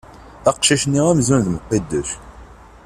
Aqcic-nni 0.49 1.01
amzun 1.11 1.41
d 1.45 1.47
Mqidec. 1.55 2.09